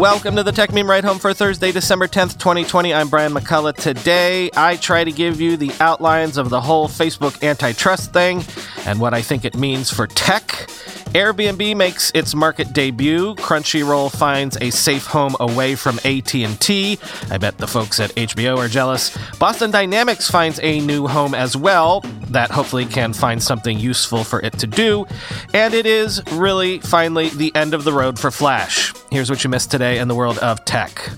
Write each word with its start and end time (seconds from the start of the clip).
Welcome 0.00 0.34
to 0.36 0.42
the 0.42 0.50
Techmeme 0.50 0.88
Ride 0.88 1.04
Home 1.04 1.18
for 1.18 1.34
Thursday, 1.34 1.72
December 1.72 2.08
10th, 2.08 2.38
2020. 2.38 2.94
I'm 2.94 3.10
Brian 3.10 3.34
McCullough. 3.34 3.76
Today, 3.76 4.48
I 4.56 4.76
try 4.76 5.04
to 5.04 5.12
give 5.12 5.42
you 5.42 5.58
the 5.58 5.70
outlines 5.78 6.38
of 6.38 6.48
the 6.48 6.58
whole 6.58 6.88
Facebook 6.88 7.46
antitrust 7.46 8.10
thing 8.10 8.42
and 8.86 8.98
what 8.98 9.12
I 9.12 9.20
think 9.20 9.44
it 9.44 9.58
means 9.58 9.90
for 9.90 10.06
tech. 10.06 10.70
Airbnb 11.10 11.76
makes 11.76 12.12
its 12.14 12.36
market 12.36 12.72
debut. 12.72 13.34
Crunchyroll 13.34 14.16
finds 14.16 14.56
a 14.60 14.70
safe 14.70 15.06
home 15.06 15.34
away 15.40 15.74
from 15.74 15.98
AT&T. 16.04 16.98
I 17.32 17.38
bet 17.38 17.58
the 17.58 17.66
folks 17.66 17.98
at 17.98 18.10
HBO 18.14 18.56
are 18.56 18.68
jealous. 18.68 19.18
Boston 19.38 19.72
Dynamics 19.72 20.30
finds 20.30 20.60
a 20.62 20.78
new 20.78 21.08
home 21.08 21.34
as 21.34 21.56
well 21.56 22.02
that 22.28 22.52
hopefully 22.52 22.86
can 22.86 23.12
find 23.12 23.42
something 23.42 23.76
useful 23.76 24.22
for 24.22 24.40
it 24.42 24.56
to 24.60 24.68
do. 24.68 25.04
And 25.52 25.74
it 25.74 25.84
is 25.84 26.22
really 26.30 26.78
finally 26.78 27.30
the 27.30 27.52
end 27.56 27.74
of 27.74 27.82
the 27.82 27.92
road 27.92 28.16
for 28.16 28.30
Flash. 28.30 28.92
Here's 29.10 29.28
what 29.28 29.42
you 29.42 29.50
missed 29.50 29.72
today 29.72 29.98
in 29.98 30.06
the 30.06 30.14
world 30.14 30.38
of 30.38 30.64
tech. 30.64 31.10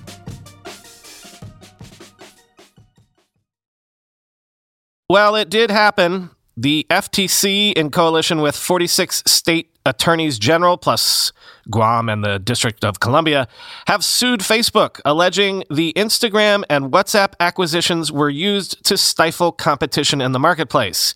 Well, 5.10 5.36
it 5.36 5.50
did 5.50 5.70
happen. 5.70 6.30
The 6.56 6.86
FTC, 6.88 7.74
in 7.74 7.90
coalition 7.90 8.40
with 8.40 8.56
46 8.56 9.24
state 9.26 9.71
attorneys 9.84 10.38
general, 10.38 10.76
plus 10.76 11.32
Guam 11.70 12.08
and 12.08 12.24
the 12.24 12.38
District 12.38 12.84
of 12.84 13.00
Columbia, 13.00 13.48
have 13.86 14.04
sued 14.04 14.40
Facebook, 14.40 15.00
alleging 15.04 15.64
the 15.70 15.92
Instagram 15.94 16.64
and 16.68 16.92
WhatsApp 16.92 17.34
acquisitions 17.40 18.10
were 18.12 18.30
used 18.30 18.84
to 18.84 18.96
stifle 18.96 19.52
competition 19.52 20.20
in 20.20 20.32
the 20.32 20.38
marketplace. 20.38 21.14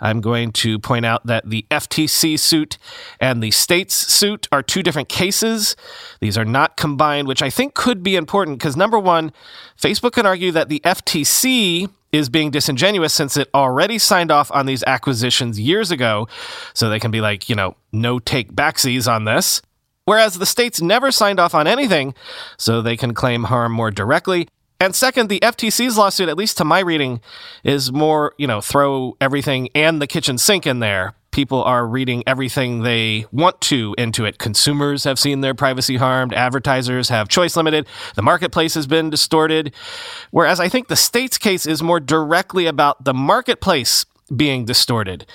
I'm 0.00 0.20
going 0.20 0.50
to 0.52 0.80
point 0.80 1.06
out 1.06 1.24
that 1.26 1.48
the 1.48 1.64
FTC 1.70 2.38
suit 2.38 2.76
and 3.20 3.40
the 3.40 3.52
state's 3.52 3.94
suit 3.94 4.48
are 4.50 4.62
two 4.62 4.82
different 4.82 5.08
cases. 5.08 5.76
These 6.20 6.36
are 6.36 6.44
not 6.44 6.76
combined, 6.76 7.28
which 7.28 7.40
I 7.40 7.50
think 7.50 7.74
could 7.74 8.02
be 8.02 8.16
important 8.16 8.58
because 8.58 8.76
number 8.76 8.98
one, 8.98 9.32
Facebook 9.80 10.12
can 10.12 10.26
argue 10.26 10.50
that 10.52 10.68
the 10.68 10.80
FTC 10.80 11.88
is 12.12 12.28
being 12.28 12.50
disingenuous 12.50 13.14
since 13.14 13.36
it 13.36 13.48
already 13.54 13.98
signed 13.98 14.30
off 14.30 14.50
on 14.52 14.66
these 14.66 14.84
acquisitions 14.86 15.58
years 15.58 15.90
ago. 15.90 16.28
So 16.74 16.88
they 16.88 17.00
can 17.00 17.10
be 17.10 17.20
like, 17.20 17.48
you 17.48 17.56
know, 17.56 17.76
no 17.90 18.18
take 18.18 18.52
backsies 18.52 19.10
on 19.10 19.24
this. 19.24 19.62
Whereas 20.04 20.38
the 20.38 20.46
states 20.46 20.82
never 20.82 21.10
signed 21.10 21.38
off 21.38 21.54
on 21.54 21.66
anything, 21.66 22.14
so 22.58 22.82
they 22.82 22.96
can 22.96 23.14
claim 23.14 23.44
harm 23.44 23.72
more 23.72 23.90
directly. 23.90 24.48
And 24.80 24.96
second, 24.96 25.28
the 25.28 25.38
FTC's 25.40 25.96
lawsuit, 25.96 26.28
at 26.28 26.36
least 26.36 26.58
to 26.58 26.64
my 26.64 26.80
reading, 26.80 27.20
is 27.62 27.92
more, 27.92 28.34
you 28.36 28.48
know, 28.48 28.60
throw 28.60 29.16
everything 29.20 29.68
and 29.76 30.02
the 30.02 30.08
kitchen 30.08 30.38
sink 30.38 30.66
in 30.66 30.80
there 30.80 31.14
people 31.32 31.62
are 31.64 31.86
reading 31.86 32.22
everything 32.26 32.82
they 32.82 33.26
want 33.32 33.60
to 33.62 33.94
into 33.98 34.24
it. 34.24 34.38
Consumers 34.38 35.04
have 35.04 35.18
seen 35.18 35.40
their 35.40 35.54
privacy 35.54 35.96
harmed, 35.96 36.32
advertisers 36.32 37.08
have 37.08 37.28
choice 37.28 37.56
limited, 37.56 37.86
the 38.14 38.22
marketplace 38.22 38.74
has 38.74 38.86
been 38.86 39.10
distorted. 39.10 39.74
Whereas 40.30 40.60
I 40.60 40.68
think 40.68 40.88
the 40.88 40.96
state's 40.96 41.38
case 41.38 41.66
is 41.66 41.82
more 41.82 42.00
directly 42.00 42.66
about 42.66 43.04
the 43.04 43.14
marketplace 43.14 44.06
being 44.34 44.64
distorted. 44.64 45.26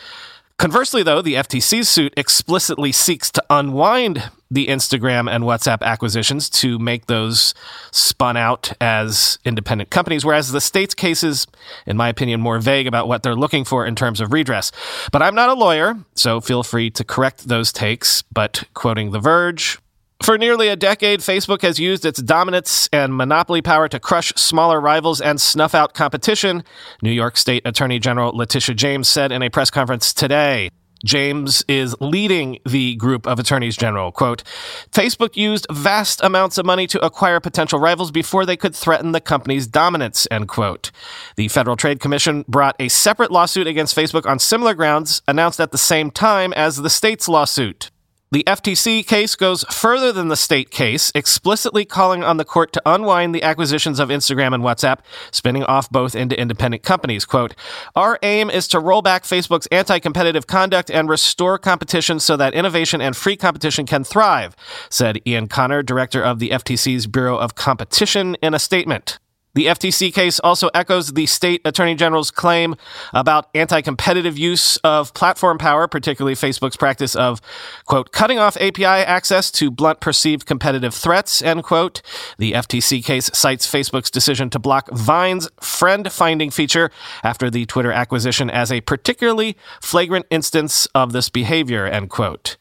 Conversely, 0.57 1.03
though, 1.03 1.21
the 1.21 1.35
FTC's 1.35 1.87
suit 1.87 2.13
explicitly 2.17 2.91
seeks 2.91 3.29
to 3.29 3.43
unwind 3.47 4.31
the 4.49 4.67
Instagram 4.67 5.29
and 5.29 5.43
WhatsApp 5.43 5.83
acquisitions 5.83 6.49
to 6.49 6.79
make 6.79 7.05
those 7.05 7.53
spun 7.91 8.35
out 8.35 8.71
as 8.81 9.37
independent 9.45 9.91
companies, 9.91 10.25
whereas 10.25 10.51
the 10.51 10.61
state's 10.61 10.95
case 10.95 11.23
is, 11.23 11.45
in 11.85 11.95
my 11.95 12.09
opinion, 12.09 12.41
more 12.41 12.57
vague 12.57 12.87
about 12.87 13.07
what 13.07 13.21
they're 13.21 13.35
looking 13.35 13.65
for 13.65 13.85
in 13.85 13.93
terms 13.93 14.19
of 14.19 14.33
redress. 14.33 14.71
But 15.11 15.21
I'm 15.21 15.35
not 15.35 15.49
a 15.49 15.53
lawyer, 15.53 15.95
so 16.15 16.41
feel 16.41 16.63
free 16.63 16.89
to 16.91 17.03
correct 17.03 17.47
those 17.47 17.71
takes. 17.71 18.23
But 18.23 18.63
quoting 18.73 19.11
The 19.11 19.19
Verge, 19.19 19.77
for 20.21 20.37
nearly 20.37 20.67
a 20.67 20.75
decade, 20.75 21.19
Facebook 21.19 21.61
has 21.61 21.79
used 21.79 22.05
its 22.05 22.21
dominance 22.21 22.89
and 22.91 23.15
monopoly 23.15 23.61
power 23.61 23.87
to 23.89 23.99
crush 23.99 24.33
smaller 24.35 24.79
rivals 24.81 25.21
and 25.21 25.39
snuff 25.39 25.75
out 25.75 25.93
competition, 25.93 26.63
New 27.01 27.11
York 27.11 27.37
State 27.37 27.61
Attorney 27.65 27.99
General 27.99 28.35
Letitia 28.35 28.75
James 28.75 29.07
said 29.07 29.31
in 29.31 29.41
a 29.41 29.49
press 29.49 29.69
conference 29.69 30.13
today. 30.13 30.69
James 31.05 31.63
is 31.67 31.95
leading 31.99 32.59
the 32.67 32.95
group 32.95 33.27
of 33.27 33.39
attorneys 33.39 33.77
general. 33.77 34.11
Quote, 34.11 34.43
Facebook 34.91 35.35
used 35.35 35.67
vast 35.71 36.21
amounts 36.23 36.57
of 36.57 36.65
money 36.65 36.87
to 36.87 37.05
acquire 37.05 37.39
potential 37.39 37.79
rivals 37.79 38.11
before 38.11 38.45
they 38.45 38.57
could 38.57 38.75
threaten 38.75 39.11
the 39.11 39.21
company's 39.21 39.67
dominance, 39.67 40.27
end 40.31 40.47
quote. 40.47 40.91
The 41.35 41.47
Federal 41.49 41.75
Trade 41.75 41.99
Commission 41.99 42.45
brought 42.47 42.75
a 42.79 42.87
separate 42.87 43.31
lawsuit 43.31 43.67
against 43.67 43.95
Facebook 43.95 44.25
on 44.25 44.39
similar 44.39 44.73
grounds, 44.73 45.21
announced 45.27 45.59
at 45.59 45.71
the 45.71 45.77
same 45.77 46.11
time 46.11 46.53
as 46.53 46.77
the 46.77 46.89
state's 46.89 47.29
lawsuit. 47.29 47.91
The 48.29 48.43
FTC 48.45 49.07
case 49.07 49.37
goes 49.37 49.63
further 49.71 50.11
than 50.11 50.27
the 50.27 50.35
state 50.35 50.69
case, 50.69 51.13
explicitly 51.15 51.85
calling 51.85 52.25
on 52.25 52.35
the 52.35 52.43
court 52.43 52.73
to 52.73 52.81
unwind 52.85 53.33
the 53.33 53.41
acquisitions 53.41 54.01
of 54.01 54.09
Instagram 54.09 54.53
and 54.53 54.65
WhatsApp, 54.65 54.99
spinning 55.31 55.63
off 55.63 55.89
both 55.89 56.13
into 56.13 56.37
independent 56.37 56.83
companies. 56.83 57.23
Quote, 57.23 57.55
Our 57.95 58.19
aim 58.23 58.49
is 58.49 58.67
to 58.67 58.81
roll 58.81 59.01
back 59.01 59.23
Facebook's 59.23 59.67
anti 59.67 59.99
competitive 59.99 60.45
conduct 60.45 60.91
and 60.91 61.07
restore 61.07 61.57
competition 61.57 62.19
so 62.19 62.35
that 62.35 62.53
innovation 62.53 62.99
and 62.99 63.15
free 63.15 63.37
competition 63.37 63.85
can 63.85 64.03
thrive, 64.03 64.57
said 64.89 65.21
Ian 65.25 65.47
Conner, 65.47 65.81
director 65.81 66.21
of 66.21 66.39
the 66.39 66.49
FTC's 66.49 67.07
Bureau 67.07 67.37
of 67.37 67.55
Competition, 67.55 68.35
in 68.41 68.53
a 68.53 68.59
statement. 68.59 69.19
The 69.57 69.65
FTC 69.65 70.13
case 70.13 70.39
also 70.41 70.69
echoes 70.75 71.13
the 71.13 71.25
state 71.25 71.61
attorney 71.65 71.95
general's 71.95 72.29
claim 72.29 72.75
about 73.11 73.49
anti 73.55 73.81
competitive 73.81 74.37
use 74.37 74.77
of 74.83 75.15
platform 75.15 75.57
power, 75.57 75.87
particularly 75.87 76.35
Facebook's 76.35 76.77
practice 76.77 77.15
of, 77.15 77.41
quote, 77.85 78.11
cutting 78.11 78.37
off 78.37 78.55
API 78.57 78.85
access 78.85 79.49
to 79.53 79.71
blunt 79.71 79.99
perceived 79.99 80.45
competitive 80.45 80.93
threats, 80.93 81.41
end 81.41 81.63
quote. 81.63 82.03
The 82.37 82.51
FTC 82.51 83.03
case 83.03 83.31
cites 83.33 83.65
Facebook's 83.65 84.11
decision 84.11 84.51
to 84.51 84.59
block 84.59 84.91
Vine's 84.91 85.49
friend 85.59 86.11
finding 86.11 86.51
feature 86.51 86.91
after 87.23 87.49
the 87.49 87.65
Twitter 87.65 87.91
acquisition 87.91 88.51
as 88.51 88.71
a 88.71 88.81
particularly 88.81 89.57
flagrant 89.81 90.27
instance 90.29 90.85
of 90.93 91.13
this 91.13 91.29
behavior, 91.29 91.87
end 91.87 92.11
quote. 92.11 92.57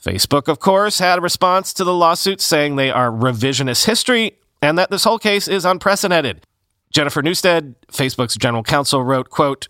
Facebook, 0.00 0.46
of 0.46 0.60
course, 0.60 1.00
had 1.00 1.18
a 1.18 1.22
response 1.22 1.72
to 1.72 1.82
the 1.82 1.92
lawsuit 1.92 2.40
saying 2.40 2.76
they 2.76 2.92
are 2.92 3.10
revisionist 3.10 3.86
history 3.86 4.36
and 4.62 4.78
that 4.78 4.90
this 4.90 5.04
whole 5.04 5.18
case 5.18 5.48
is 5.48 5.64
unprecedented. 5.64 6.46
Jennifer 6.90 7.22
Newstead, 7.22 7.74
Facebook's 7.90 8.36
general 8.36 8.62
counsel, 8.62 9.02
wrote, 9.02 9.28
quote, 9.28 9.68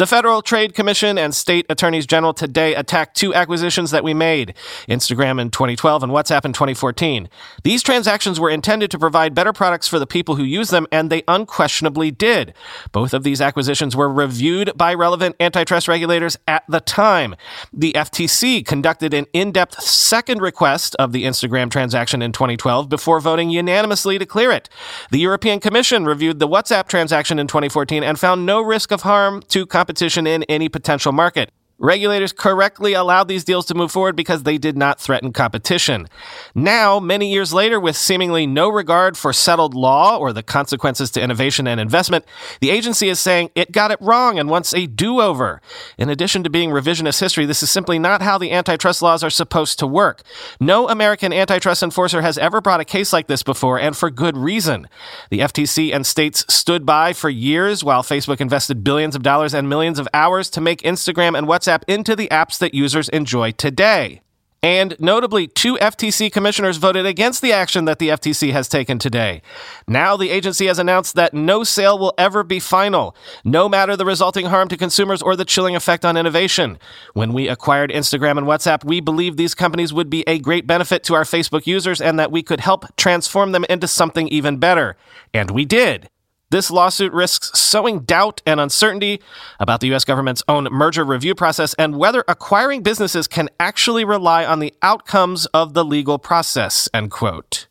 the 0.00 0.06
Federal 0.06 0.40
Trade 0.40 0.72
Commission 0.72 1.18
and 1.18 1.34
state 1.34 1.66
attorneys 1.68 2.06
general 2.06 2.32
today 2.32 2.74
attacked 2.74 3.18
two 3.18 3.34
acquisitions 3.34 3.90
that 3.90 4.02
we 4.02 4.14
made 4.14 4.54
Instagram 4.88 5.38
in 5.38 5.50
2012 5.50 6.02
and 6.02 6.10
WhatsApp 6.10 6.46
in 6.46 6.54
2014. 6.54 7.28
These 7.64 7.82
transactions 7.82 8.40
were 8.40 8.48
intended 8.48 8.90
to 8.92 8.98
provide 8.98 9.34
better 9.34 9.52
products 9.52 9.88
for 9.88 9.98
the 9.98 10.06
people 10.06 10.36
who 10.36 10.42
use 10.42 10.70
them, 10.70 10.86
and 10.90 11.10
they 11.10 11.22
unquestionably 11.28 12.10
did. 12.10 12.54
Both 12.92 13.12
of 13.12 13.24
these 13.24 13.42
acquisitions 13.42 13.94
were 13.94 14.10
reviewed 14.10 14.72
by 14.74 14.94
relevant 14.94 15.36
antitrust 15.38 15.86
regulators 15.86 16.38
at 16.48 16.64
the 16.66 16.80
time. 16.80 17.36
The 17.70 17.92
FTC 17.92 18.64
conducted 18.64 19.12
an 19.12 19.26
in 19.34 19.52
depth 19.52 19.82
second 19.82 20.40
request 20.40 20.96
of 20.98 21.12
the 21.12 21.24
Instagram 21.24 21.70
transaction 21.70 22.22
in 22.22 22.32
2012 22.32 22.88
before 22.88 23.20
voting 23.20 23.50
unanimously 23.50 24.18
to 24.18 24.24
clear 24.24 24.50
it. 24.50 24.70
The 25.10 25.18
European 25.18 25.60
Commission 25.60 26.06
reviewed 26.06 26.38
the 26.38 26.48
WhatsApp 26.48 26.88
transaction 26.88 27.38
in 27.38 27.46
2014 27.46 28.02
and 28.02 28.18
found 28.18 28.46
no 28.46 28.62
risk 28.62 28.92
of 28.92 29.02
harm 29.02 29.42
to 29.48 29.66
competition 29.66 29.89
in 30.26 30.42
any 30.44 30.68
potential 30.68 31.12
market. 31.12 31.50
Regulators 31.80 32.34
correctly 32.34 32.92
allowed 32.92 33.26
these 33.26 33.42
deals 33.42 33.64
to 33.66 33.74
move 33.74 33.90
forward 33.90 34.14
because 34.14 34.42
they 34.42 34.58
did 34.58 34.76
not 34.76 35.00
threaten 35.00 35.32
competition. 35.32 36.08
Now, 36.54 37.00
many 37.00 37.32
years 37.32 37.54
later, 37.54 37.80
with 37.80 37.96
seemingly 37.96 38.46
no 38.46 38.68
regard 38.68 39.16
for 39.16 39.32
settled 39.32 39.72
law 39.72 40.18
or 40.18 40.34
the 40.34 40.42
consequences 40.42 41.10
to 41.12 41.22
innovation 41.22 41.66
and 41.66 41.80
investment, 41.80 42.26
the 42.60 42.68
agency 42.68 43.08
is 43.08 43.18
saying 43.18 43.50
it 43.54 43.72
got 43.72 43.90
it 43.90 43.98
wrong 44.02 44.38
and 44.38 44.50
wants 44.50 44.74
a 44.74 44.86
do 44.86 45.22
over. 45.22 45.62
In 45.96 46.10
addition 46.10 46.44
to 46.44 46.50
being 46.50 46.68
revisionist 46.68 47.18
history, 47.18 47.46
this 47.46 47.62
is 47.62 47.70
simply 47.70 47.98
not 47.98 48.20
how 48.20 48.36
the 48.36 48.52
antitrust 48.52 49.00
laws 49.00 49.24
are 49.24 49.30
supposed 49.30 49.78
to 49.78 49.86
work. 49.86 50.20
No 50.60 50.86
American 50.86 51.32
antitrust 51.32 51.82
enforcer 51.82 52.20
has 52.20 52.36
ever 52.36 52.60
brought 52.60 52.80
a 52.80 52.84
case 52.84 53.10
like 53.10 53.26
this 53.26 53.42
before, 53.42 53.80
and 53.80 53.96
for 53.96 54.10
good 54.10 54.36
reason. 54.36 54.86
The 55.30 55.38
FTC 55.38 55.94
and 55.94 56.06
states 56.06 56.44
stood 56.52 56.84
by 56.84 57.14
for 57.14 57.30
years 57.30 57.82
while 57.82 58.02
Facebook 58.02 58.42
invested 58.42 58.84
billions 58.84 59.16
of 59.16 59.22
dollars 59.22 59.54
and 59.54 59.66
millions 59.66 59.98
of 59.98 60.06
hours 60.12 60.50
to 60.50 60.60
make 60.60 60.82
Instagram 60.82 61.38
and 61.38 61.46
WhatsApp 61.46 61.69
Into 61.88 62.16
the 62.16 62.28
apps 62.28 62.58
that 62.58 62.74
users 62.74 63.08
enjoy 63.08 63.52
today. 63.52 64.20
And 64.62 64.94
notably, 65.00 65.46
two 65.46 65.76
FTC 65.76 66.30
commissioners 66.30 66.76
voted 66.76 67.06
against 67.06 67.40
the 67.40 67.52
action 67.52 67.86
that 67.86 67.98
the 67.98 68.08
FTC 68.08 68.52
has 68.52 68.68
taken 68.68 68.98
today. 68.98 69.40
Now, 69.88 70.18
the 70.18 70.28
agency 70.28 70.66
has 70.66 70.78
announced 70.78 71.14
that 71.14 71.32
no 71.32 71.64
sale 71.64 71.98
will 71.98 72.12
ever 72.18 72.42
be 72.42 72.60
final, 72.60 73.16
no 73.42 73.70
matter 73.70 73.96
the 73.96 74.04
resulting 74.04 74.46
harm 74.46 74.68
to 74.68 74.76
consumers 74.76 75.22
or 75.22 75.34
the 75.34 75.46
chilling 75.46 75.76
effect 75.76 76.04
on 76.04 76.18
innovation. 76.18 76.78
When 77.14 77.32
we 77.32 77.48
acquired 77.48 77.90
Instagram 77.90 78.36
and 78.36 78.46
WhatsApp, 78.46 78.84
we 78.84 79.00
believed 79.00 79.38
these 79.38 79.54
companies 79.54 79.94
would 79.94 80.10
be 80.10 80.24
a 80.26 80.38
great 80.38 80.66
benefit 80.66 81.04
to 81.04 81.14
our 81.14 81.24
Facebook 81.24 81.66
users 81.66 82.02
and 82.02 82.18
that 82.18 82.30
we 82.30 82.42
could 82.42 82.60
help 82.60 82.84
transform 82.96 83.52
them 83.52 83.64
into 83.70 83.88
something 83.88 84.28
even 84.28 84.58
better. 84.58 84.94
And 85.32 85.50
we 85.52 85.64
did. 85.64 86.10
This 86.50 86.70
lawsuit 86.70 87.12
risks 87.12 87.56
sowing 87.58 88.00
doubt 88.00 88.42
and 88.44 88.58
uncertainty 88.58 89.20
about 89.60 89.80
the 89.80 89.86
U.S. 89.88 90.04
government's 90.04 90.42
own 90.48 90.64
merger 90.64 91.04
review 91.04 91.34
process 91.34 91.74
and 91.74 91.96
whether 91.96 92.24
acquiring 92.26 92.82
businesses 92.82 93.28
can 93.28 93.48
actually 93.60 94.04
rely 94.04 94.44
on 94.44 94.58
the 94.58 94.74
outcomes 94.82 95.46
of 95.46 95.74
the 95.74 95.84
legal 95.84 96.18
process, 96.18 96.88
end 96.92 97.12
quote. 97.12 97.68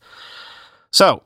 So, 0.91 1.23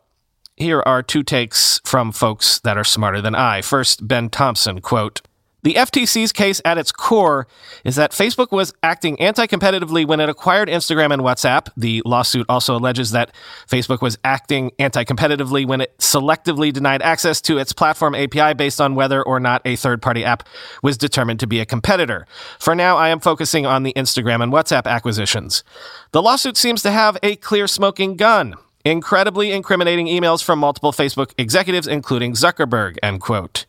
here 0.56 0.82
are 0.86 1.04
two 1.04 1.24
takes 1.24 1.80
from 1.84 2.12
folks 2.12 2.60
that 2.60 2.78
are 2.78 2.84
smarter 2.84 3.22
than 3.22 3.36
I. 3.36 3.62
First, 3.62 4.08
Ben 4.08 4.30
Thompson, 4.30 4.82
quote, 4.82 5.22
the 5.64 5.76
FTC's 5.76 6.32
case 6.32 6.62
at 6.66 6.78
its 6.78 6.92
core 6.92 7.48
is 7.84 7.96
that 7.96 8.12
Facebook 8.12 8.52
was 8.52 8.74
acting 8.84 9.20
anti 9.20 9.48
competitively 9.48 10.06
when 10.06 10.20
it 10.20 10.30
acquired 10.30 10.70
Instagram 10.70 11.14
and 11.14 11.22
WhatsApp. 11.22 11.70
The 11.78 12.02
lawsuit 12.06 12.46
also 12.50 12.76
alleges 12.76 13.12
that 13.12 13.34
Facebook 13.68 14.02
was 14.02 14.18
acting 14.24 14.72
anti 14.78 15.04
competitively 15.04 15.66
when 15.66 15.82
it 15.82 15.98
selectively 15.98 16.72
denied 16.72 17.02
access 17.02 17.42
to 17.42 17.58
its 17.58 17.74
platform 17.74 18.14
API 18.14 18.54
based 18.54 18.82
on 18.82 18.96
whether 18.96 19.24
or 19.24 19.40
not 19.40 19.62
a 19.66 19.76
third 19.76 20.02
party 20.02 20.24
app 20.24 20.48
was 20.82 20.98
determined 20.98 21.40
to 21.40 21.48
be 21.48 21.60
a 21.60 21.66
competitor. 21.66 22.28
For 22.60 22.76
now, 22.76 22.98
I 22.98 23.10
am 23.10 23.20
focusing 23.20 23.66
on 23.66 23.84
the 23.84 23.94
Instagram 23.94 24.44
and 24.44 24.52
WhatsApp 24.52 24.86
acquisitions. 24.86 25.64
The 26.12 26.22
lawsuit 26.22 26.58
seems 26.58 26.82
to 26.84 26.92
have 26.92 27.18
a 27.24 27.38
clear 27.38 27.68
smoking 27.68 28.18
gun 28.18 28.56
incredibly 28.86 29.52
incriminating 29.52 30.08
emails 30.08 30.44
from 30.44 30.60
multiple 30.60 30.92
Facebook 30.92 31.32
executives, 31.38 31.88
including 31.88 32.34
Zuckerberg, 32.34 32.98
end 33.02 33.22
quote. 33.22 33.66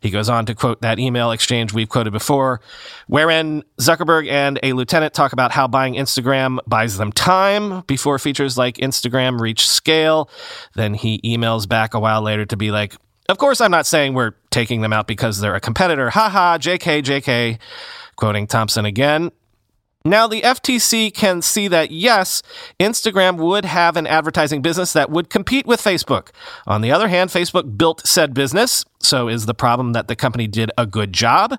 He 0.00 0.10
goes 0.10 0.28
on 0.28 0.46
to 0.46 0.54
quote 0.54 0.80
that 0.82 0.98
email 0.98 1.30
exchange 1.30 1.72
we've 1.72 1.88
quoted 1.88 2.12
before, 2.12 2.60
wherein 3.06 3.62
Zuckerberg 3.80 4.28
and 4.30 4.60
a 4.62 4.74
lieutenant 4.74 5.14
talk 5.14 5.32
about 5.32 5.52
how 5.52 5.66
buying 5.66 5.94
Instagram 5.94 6.58
buys 6.66 6.98
them 6.98 7.12
time 7.12 7.82
before 7.86 8.18
features 8.18 8.58
like 8.58 8.76
Instagram 8.76 9.40
reach 9.40 9.68
scale. 9.68 10.30
Then 10.74 10.94
he 10.94 11.20
emails 11.22 11.68
back 11.68 11.94
a 11.94 12.00
while 12.00 12.22
later 12.22 12.44
to 12.46 12.56
be 12.56 12.70
like, 12.70 12.94
of 13.28 13.38
course, 13.38 13.60
I'm 13.60 13.70
not 13.70 13.86
saying 13.86 14.14
we're 14.14 14.32
taking 14.50 14.80
them 14.80 14.92
out 14.92 15.06
because 15.06 15.40
they're 15.40 15.54
a 15.54 15.60
competitor. 15.60 16.10
Haha, 16.10 16.58
JK, 16.58 17.02
JK. 17.02 17.58
Quoting 18.16 18.46
Thompson 18.48 18.84
again, 18.84 19.30
now, 20.04 20.28
the 20.28 20.42
FTC 20.42 21.12
can 21.12 21.42
see 21.42 21.66
that 21.68 21.90
yes, 21.90 22.42
Instagram 22.78 23.36
would 23.36 23.64
have 23.64 23.96
an 23.96 24.06
advertising 24.06 24.62
business 24.62 24.92
that 24.92 25.10
would 25.10 25.28
compete 25.28 25.66
with 25.66 25.82
Facebook. 25.82 26.28
On 26.66 26.82
the 26.82 26.92
other 26.92 27.08
hand, 27.08 27.30
Facebook 27.30 27.76
built 27.76 28.06
said 28.06 28.32
business, 28.32 28.84
so 29.00 29.28
is 29.28 29.46
the 29.46 29.54
problem 29.54 29.92
that 29.92 30.08
the 30.08 30.16
company 30.16 30.46
did 30.46 30.70
a 30.76 30.86
good 30.86 31.12
job? 31.12 31.58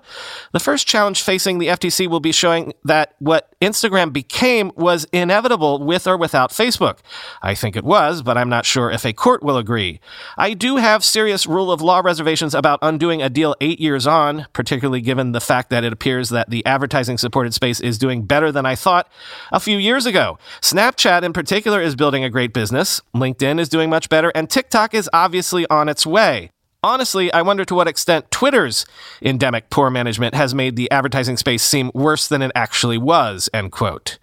The 0.52 0.60
first 0.60 0.86
challenge 0.86 1.22
facing 1.22 1.58
the 1.58 1.68
FTC 1.68 2.06
will 2.06 2.20
be 2.20 2.32
showing 2.32 2.74
that 2.84 3.14
what 3.18 3.54
Instagram 3.60 4.12
became 4.12 4.72
was 4.76 5.06
inevitable 5.12 5.82
with 5.82 6.06
or 6.06 6.16
without 6.16 6.50
Facebook. 6.50 6.98
I 7.42 7.54
think 7.54 7.76
it 7.76 7.84
was, 7.84 8.22
but 8.22 8.36
I'm 8.36 8.48
not 8.48 8.66
sure 8.66 8.90
if 8.90 9.06
a 9.06 9.12
court 9.12 9.42
will 9.42 9.56
agree. 9.56 10.00
I 10.36 10.54
do 10.54 10.76
have 10.76 11.02
serious 11.02 11.46
rule 11.46 11.72
of 11.72 11.80
law 11.80 12.00
reservations 12.00 12.54
about 12.54 12.78
undoing 12.82 13.22
a 13.22 13.30
deal 13.30 13.56
eight 13.60 13.80
years 13.80 14.06
on, 14.06 14.46
particularly 14.52 15.00
given 15.00 15.32
the 15.32 15.40
fact 15.40 15.70
that 15.70 15.84
it 15.84 15.92
appears 15.92 16.28
that 16.28 16.50
the 16.50 16.64
advertising 16.66 17.16
supported 17.16 17.54
space 17.54 17.80
is 17.80 17.98
doing 17.98 18.26
better 18.30 18.52
than 18.52 18.64
I 18.64 18.76
thought 18.76 19.10
a 19.50 19.58
few 19.58 19.76
years 19.76 20.06
ago. 20.06 20.38
Snapchat, 20.62 21.24
in 21.24 21.32
particular, 21.32 21.82
is 21.82 21.96
building 21.96 22.22
a 22.22 22.30
great 22.30 22.54
business. 22.54 23.02
LinkedIn 23.12 23.58
is 23.58 23.68
doing 23.68 23.90
much 23.90 24.08
better, 24.08 24.30
and 24.36 24.48
TikTok 24.48 24.94
is 24.94 25.10
obviously 25.12 25.66
on 25.68 25.88
its 25.88 26.06
way. 26.06 26.50
Honestly, 26.82 27.30
I 27.32 27.42
wonder 27.42 27.64
to 27.64 27.74
what 27.74 27.88
extent 27.88 28.30
Twitter's 28.30 28.86
endemic 29.20 29.68
poor 29.68 29.90
management 29.90 30.36
has 30.36 30.54
made 30.54 30.76
the 30.76 30.88
advertising 30.92 31.36
space 31.36 31.64
seem 31.64 31.90
worse 31.92 32.28
than 32.28 32.40
it 32.40 32.52
actually 32.54 32.98
was, 32.98 33.50
end 33.52 33.72
quote. 33.72 34.18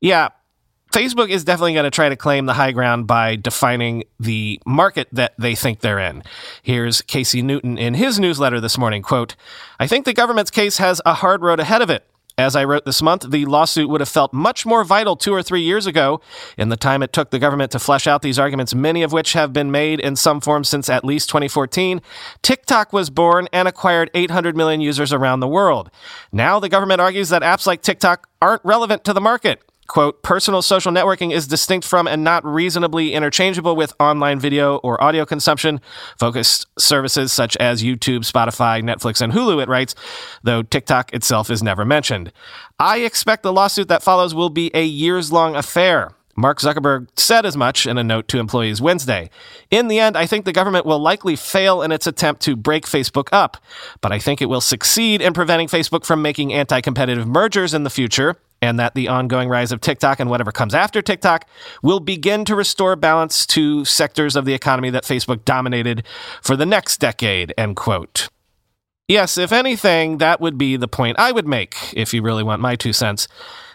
Yeah, 0.00 0.30
Facebook 0.92 1.30
is 1.30 1.44
definitely 1.44 1.74
going 1.74 1.84
to 1.84 1.90
try 1.90 2.08
to 2.08 2.16
claim 2.16 2.46
the 2.46 2.54
high 2.54 2.72
ground 2.72 3.06
by 3.06 3.36
defining 3.36 4.04
the 4.18 4.60
market 4.66 5.06
that 5.12 5.34
they 5.38 5.54
think 5.54 5.80
they're 5.80 6.00
in. 6.00 6.24
Here's 6.62 7.00
Casey 7.02 7.42
Newton 7.42 7.78
in 7.78 7.94
his 7.94 8.18
newsletter 8.18 8.60
this 8.60 8.76
morning, 8.76 9.02
quote, 9.02 9.36
I 9.78 9.86
think 9.86 10.04
the 10.04 10.12
government's 10.12 10.50
case 10.50 10.78
has 10.78 11.00
a 11.06 11.14
hard 11.14 11.42
road 11.42 11.60
ahead 11.60 11.80
of 11.80 11.90
it. 11.90 12.09
As 12.40 12.56
I 12.56 12.64
wrote 12.64 12.86
this 12.86 13.02
month, 13.02 13.30
the 13.30 13.44
lawsuit 13.44 13.90
would 13.90 14.00
have 14.00 14.08
felt 14.08 14.32
much 14.32 14.64
more 14.64 14.82
vital 14.82 15.14
two 15.14 15.34
or 15.34 15.42
three 15.42 15.60
years 15.60 15.86
ago 15.86 16.22
in 16.56 16.70
the 16.70 16.76
time 16.76 17.02
it 17.02 17.12
took 17.12 17.30
the 17.30 17.38
government 17.38 17.70
to 17.72 17.78
flesh 17.78 18.06
out 18.06 18.22
these 18.22 18.38
arguments, 18.38 18.74
many 18.74 19.02
of 19.02 19.12
which 19.12 19.34
have 19.34 19.52
been 19.52 19.70
made 19.70 20.00
in 20.00 20.16
some 20.16 20.40
form 20.40 20.64
since 20.64 20.88
at 20.88 21.04
least 21.04 21.28
2014. 21.28 22.00
TikTok 22.40 22.94
was 22.94 23.10
born 23.10 23.46
and 23.52 23.68
acquired 23.68 24.10
800 24.14 24.56
million 24.56 24.80
users 24.80 25.12
around 25.12 25.40
the 25.40 25.48
world. 25.48 25.90
Now 26.32 26.58
the 26.58 26.70
government 26.70 27.02
argues 27.02 27.28
that 27.28 27.42
apps 27.42 27.66
like 27.66 27.82
TikTok 27.82 28.26
aren't 28.40 28.64
relevant 28.64 29.04
to 29.04 29.12
the 29.12 29.20
market 29.20 29.62
quote, 29.90 30.22
personal 30.22 30.62
social 30.62 30.92
networking 30.92 31.32
is 31.32 31.48
distinct 31.48 31.84
from 31.84 32.06
and 32.06 32.22
not 32.22 32.44
reasonably 32.44 33.12
interchangeable 33.12 33.74
with 33.74 33.92
online 33.98 34.38
video 34.38 34.76
or 34.78 35.02
audio 35.02 35.26
consumption 35.26 35.80
focused 36.16 36.66
services 36.78 37.32
such 37.32 37.56
as 37.56 37.82
YouTube, 37.82 38.20
Spotify, 38.20 38.80
Netflix, 38.82 39.20
and 39.20 39.32
Hulu, 39.32 39.60
it 39.60 39.68
writes, 39.68 39.96
though 40.44 40.62
TikTok 40.62 41.12
itself 41.12 41.50
is 41.50 41.60
never 41.60 41.84
mentioned. 41.84 42.32
I 42.78 42.98
expect 42.98 43.42
the 43.42 43.52
lawsuit 43.52 43.88
that 43.88 44.02
follows 44.02 44.32
will 44.32 44.48
be 44.48 44.70
a 44.74 44.84
years 44.84 45.32
long 45.32 45.56
affair. 45.56 46.12
Mark 46.36 46.60
Zuckerberg 46.60 47.08
said 47.18 47.44
as 47.44 47.56
much 47.56 47.84
in 47.84 47.98
a 47.98 48.04
note 48.04 48.28
to 48.28 48.38
employees 48.38 48.80
Wednesday. 48.80 49.28
In 49.72 49.88
the 49.88 49.98
end, 49.98 50.16
I 50.16 50.24
think 50.24 50.44
the 50.44 50.52
government 50.52 50.86
will 50.86 51.00
likely 51.00 51.34
fail 51.34 51.82
in 51.82 51.90
its 51.90 52.06
attempt 52.06 52.42
to 52.42 52.54
break 52.54 52.86
Facebook 52.86 53.28
up, 53.32 53.56
but 54.00 54.12
I 54.12 54.20
think 54.20 54.40
it 54.40 54.48
will 54.48 54.60
succeed 54.60 55.20
in 55.20 55.32
preventing 55.32 55.66
Facebook 55.66 56.06
from 56.06 56.22
making 56.22 56.52
anti 56.52 56.80
competitive 56.80 57.26
mergers 57.26 57.74
in 57.74 57.82
the 57.82 57.90
future 57.90 58.36
and 58.62 58.78
that 58.78 58.94
the 58.94 59.08
ongoing 59.08 59.48
rise 59.48 59.72
of 59.72 59.80
TikTok 59.80 60.20
and 60.20 60.28
whatever 60.28 60.52
comes 60.52 60.74
after 60.74 61.00
TikTok 61.00 61.46
will 61.82 62.00
begin 62.00 62.44
to 62.44 62.54
restore 62.54 62.96
balance 62.96 63.46
to 63.46 63.84
sectors 63.84 64.36
of 64.36 64.44
the 64.44 64.54
economy 64.54 64.90
that 64.90 65.04
Facebook 65.04 65.44
dominated 65.44 66.04
for 66.42 66.56
the 66.56 66.66
next 66.66 66.98
decade, 66.98 67.54
end 67.56 67.76
quote. 67.76 68.28
Yes, 69.08 69.36
if 69.36 69.50
anything, 69.50 70.18
that 70.18 70.40
would 70.40 70.56
be 70.56 70.76
the 70.76 70.86
point 70.86 71.18
I 71.18 71.32
would 71.32 71.46
make, 71.46 71.74
if 71.94 72.14
you 72.14 72.22
really 72.22 72.44
want 72.44 72.62
my 72.62 72.76
two 72.76 72.92
cents. 72.92 73.26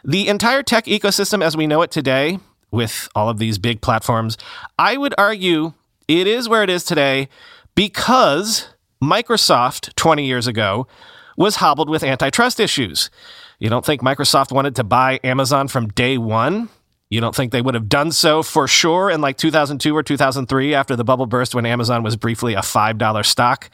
The 0.03 0.27
entire 0.27 0.63
tech 0.63 0.85
ecosystem 0.85 1.43
as 1.43 1.57
we 1.57 1.67
know 1.67 1.81
it 1.81 1.91
today, 1.91 2.39
with 2.71 3.07
all 3.15 3.29
of 3.29 3.39
these 3.39 3.57
big 3.57 3.81
platforms, 3.81 4.37
I 4.77 4.97
would 4.97 5.15
argue 5.17 5.73
it 6.07 6.27
is 6.27 6.47
where 6.47 6.63
it 6.63 6.69
is 6.69 6.83
today 6.83 7.29
because 7.73 8.67
Microsoft 9.01 9.95
20 9.95 10.25
years 10.25 10.45
ago 10.45 10.87
was 11.37 11.57
hobbled 11.57 11.89
with 11.89 12.03
antitrust 12.03 12.59
issues. 12.59 13.09
You 13.59 13.69
don't 13.69 13.85
think 13.85 14.01
Microsoft 14.01 14.51
wanted 14.51 14.75
to 14.75 14.83
buy 14.83 15.19
Amazon 15.23 15.67
from 15.67 15.87
day 15.89 16.17
one? 16.17 16.69
You 17.09 17.21
don't 17.21 17.35
think 17.35 17.51
they 17.51 17.61
would 17.61 17.75
have 17.75 17.87
done 17.87 18.11
so 18.11 18.43
for 18.43 18.67
sure 18.67 19.09
in 19.09 19.21
like 19.21 19.37
2002 19.37 19.95
or 19.95 20.03
2003 20.03 20.73
after 20.73 20.95
the 20.95 21.03
bubble 21.03 21.27
burst 21.27 21.55
when 21.55 21.65
Amazon 21.65 22.03
was 22.03 22.15
briefly 22.17 22.55
a 22.55 22.59
$5 22.59 23.25
stock? 23.25 23.69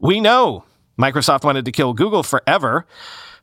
We 0.00 0.20
know 0.20 0.64
Microsoft 0.98 1.44
wanted 1.44 1.64
to 1.64 1.72
kill 1.72 1.94
Google 1.94 2.22
forever. 2.22 2.86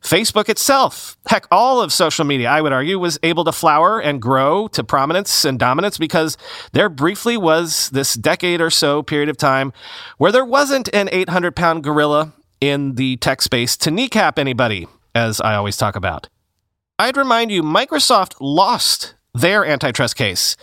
Facebook 0.02 0.50
itself, 0.50 1.16
heck, 1.26 1.46
all 1.50 1.80
of 1.80 1.90
social 1.90 2.26
media, 2.26 2.50
I 2.50 2.60
would 2.60 2.74
argue, 2.74 2.98
was 2.98 3.18
able 3.22 3.42
to 3.44 3.52
flower 3.52 3.98
and 3.98 4.20
grow 4.20 4.68
to 4.68 4.84
prominence 4.84 5.46
and 5.46 5.58
dominance 5.58 5.96
because 5.96 6.36
there 6.72 6.90
briefly 6.90 7.38
was 7.38 7.88
this 7.88 8.12
decade 8.12 8.60
or 8.60 8.68
so 8.68 9.02
period 9.02 9.30
of 9.30 9.38
time 9.38 9.72
where 10.18 10.30
there 10.30 10.44
wasn't 10.44 10.94
an 10.94 11.08
800 11.10 11.56
pound 11.56 11.82
gorilla 11.82 12.34
in 12.60 12.96
the 12.96 13.16
tech 13.16 13.40
space 13.40 13.78
to 13.78 13.90
kneecap 13.90 14.38
anybody 14.38 14.86
as 15.14 15.40
I 15.40 15.54
always 15.54 15.76
talk 15.76 15.96
about. 15.96 16.28
I'd 16.98 17.16
remind 17.16 17.50
you, 17.50 17.62
Microsoft 17.62 18.34
lost 18.40 19.14
their 19.34 19.64
antitrust 19.64 20.16
case, 20.16 20.56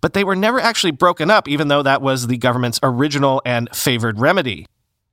but 0.00 0.12
they 0.12 0.24
were 0.24 0.36
never 0.36 0.60
actually 0.60 0.92
broken 0.92 1.30
up, 1.30 1.48
even 1.48 1.68
though 1.68 1.82
that 1.82 2.02
was 2.02 2.26
the 2.26 2.36
government's 2.36 2.78
original 2.82 3.42
and 3.44 3.68
favored 3.74 4.20
remedy. 4.20 4.66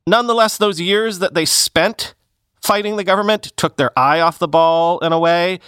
Nonetheless, 0.05 0.57
those 0.57 0.79
years 0.79 1.19
that 1.19 1.33
they 1.33 1.45
spent 1.45 2.15
fighting 2.61 2.95
the 2.95 3.03
government 3.03 3.51
took 3.55 3.77
their 3.77 3.97
eye 3.97 4.19
off 4.19 4.39
the 4.39 4.47
ball 4.47 4.99
in 4.99 5.11
a 5.11 5.19
way, 5.19 5.59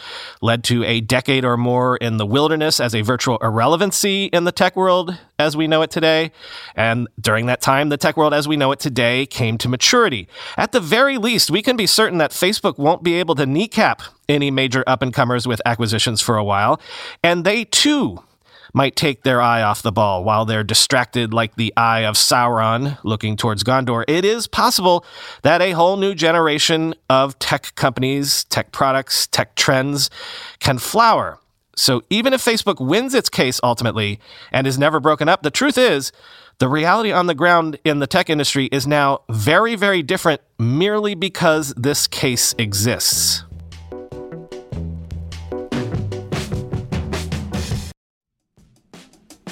led 0.42 0.64
to 0.66 0.84
a 0.84 1.02
decade 1.02 1.44
or 1.44 1.58
more 1.58 1.98
in 1.98 2.18
the 2.18 2.26
wilderness 2.26 2.80
as 2.80 2.94
a 2.94 3.02
virtual 3.02 3.38
irrelevancy 3.40 4.26
in 4.26 4.44
the 4.44 4.52
tech 4.52 4.76
world 4.76 5.18
as 5.40 5.58
we 5.58 5.68
know 5.68 5.82
it 5.82 5.92
today. 5.92 6.32
And 6.76 7.08
during 7.20 7.48
that 7.48 7.62
time, 7.62 7.90
the 7.90 7.98
tech 7.98 8.16
world 8.16 8.34
as 8.34 8.48
we 8.48 8.58
know 8.58 8.72
it 8.72 8.80
today 8.80 9.26
came 9.26 9.58
to 9.60 9.70
maturity. 9.70 10.28
At 10.58 10.72
the 10.72 10.80
very 10.80 11.18
least, 11.18 11.50
we 11.50 11.62
can 11.62 11.76
be 11.76 11.88
certain 11.88 12.20
that 12.20 12.32
Facebook 12.32 12.78
won't 12.78 13.04
be 13.04 13.16
able 13.16 13.36
to 13.36 13.46
kneecap 13.46 14.02
any 14.30 14.52
major 14.52 14.84
up 14.88 15.02
and 15.02 15.14
comers 15.14 15.48
with 15.48 15.62
acquisitions 15.66 16.22
for 16.22 16.38
a 16.38 16.44
while. 16.44 16.80
And 17.24 17.44
they 17.44 17.66
too 17.66 18.24
might 18.74 18.96
take 18.96 19.24
their 19.24 19.42
eye 19.42 19.62
off 19.62 19.82
the 19.82 19.92
ball 19.92 20.24
while 20.24 20.46
they're 20.46 20.64
distracted 20.64 21.34
like 21.34 21.56
the 21.56 21.74
eye 21.78 22.02
of 22.02 22.16
Sauron 22.16 22.98
looking 23.04 23.38
towards 23.38 23.64
Gondor. 23.64 24.04
It 24.08 24.26
is 24.26 24.48
possible 24.48 25.06
that 25.44 25.62
a 25.62 25.72
whole 25.72 25.98
new 25.98 26.16
generation 26.16 26.96
of 27.10 27.38
tech 27.40 27.76
companies, 27.76 28.44
tech 28.46 28.72
products, 28.72 29.28
tech 29.28 29.56
trends 29.56 30.10
can 30.60 30.80
flower. 30.80 31.40
So 31.76 32.04
even 32.10 32.34
if 32.34 32.44
Facebook 32.44 32.86
wins 32.86 33.14
its 33.14 33.30
case 33.30 33.60
ultimately 33.64 34.20
and 34.52 34.68
is 34.68 34.78
never 34.78 35.00
broken 35.00 35.30
up, 35.30 35.44
the 35.44 35.52
truth 35.52 35.78
is 35.78 36.12
the 36.60 36.68
reality 36.68 37.12
on 37.12 37.28
the 37.28 37.34
ground 37.34 37.80
in 37.84 38.00
the 38.00 38.08
tech 38.08 38.30
industry 38.30 38.70
is 38.72 38.86
now 38.86 39.22
very, 39.30 39.76
very 39.76 40.04
different 40.04 40.42
merely 40.60 41.16
because 41.16 41.74
this 41.76 42.06
case 42.06 42.54
exists. 42.58 43.44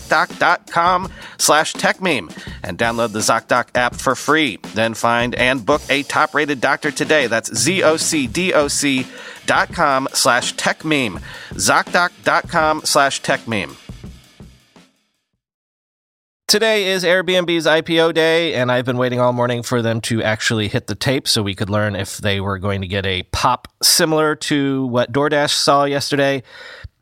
ZocDoc.com 0.00 1.12
slash 1.38 1.74
TechMeme 1.74 2.30
and 2.62 2.78
download 2.78 3.12
the 3.12 3.20
ZocDoc 3.20 3.68
app 3.74 3.94
for 3.94 4.14
free. 4.14 4.58
Then 4.74 4.94
find 4.94 5.34
and 5.34 5.64
book 5.64 5.82
a 5.88 6.02
top-rated 6.04 6.60
doctor 6.60 6.90
today. 6.90 7.26
That's 7.26 7.54
Z-O-C-D-O-C 7.54 9.06
dot 9.46 9.72
com 9.72 10.08
slash 10.12 10.54
TechMeme. 10.54 11.22
ZocDoc.com 11.52 12.82
slash 12.84 13.22
TechMeme. 13.22 13.76
Today 16.50 16.88
is 16.88 17.04
Airbnb's 17.04 17.64
IPO 17.64 18.12
day, 18.12 18.54
and 18.54 18.72
I've 18.72 18.84
been 18.84 18.96
waiting 18.96 19.20
all 19.20 19.32
morning 19.32 19.62
for 19.62 19.82
them 19.82 20.00
to 20.00 20.20
actually 20.20 20.66
hit 20.66 20.88
the 20.88 20.96
tape 20.96 21.28
so 21.28 21.44
we 21.44 21.54
could 21.54 21.70
learn 21.70 21.94
if 21.94 22.18
they 22.18 22.40
were 22.40 22.58
going 22.58 22.80
to 22.80 22.88
get 22.88 23.06
a 23.06 23.22
pop 23.30 23.68
similar 23.84 24.34
to 24.34 24.86
what 24.86 25.12
DoorDash 25.12 25.52
saw 25.52 25.84
yesterday 25.84 26.42